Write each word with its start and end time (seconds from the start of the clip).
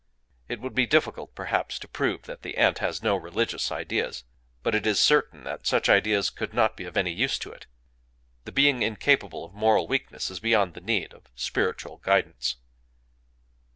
It 0.49 0.59
would 0.61 0.73
be 0.73 0.87
difficult, 0.87 1.35
perhaps, 1.35 1.77
to 1.77 1.87
prove 1.87 2.23
that 2.23 2.41
the 2.41 2.57
ant 2.57 2.79
has 2.79 3.03
no 3.03 3.15
religious 3.15 3.71
ideas. 3.71 4.23
But 4.63 4.73
it 4.73 4.87
is 4.87 4.99
certain 4.99 5.43
that 5.43 5.67
such 5.67 5.89
ideas 5.89 6.31
could 6.31 6.55
not 6.55 6.75
be 6.75 6.85
of 6.85 6.97
any 6.97 7.11
use 7.11 7.37
to 7.37 7.51
it. 7.51 7.67
The 8.45 8.51
being 8.51 8.81
incapable 8.81 9.45
of 9.45 9.53
moral 9.53 9.87
weakness 9.87 10.31
is 10.31 10.39
beyond 10.39 10.73
the 10.73 10.81
need 10.81 11.13
of 11.13 11.25
"spiritual 11.35 11.97
guidance." 11.97 12.55